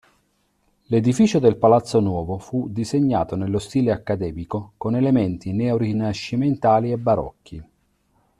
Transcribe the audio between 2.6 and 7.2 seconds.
disegnato nello stile accademico, con elementi neorinascimentali e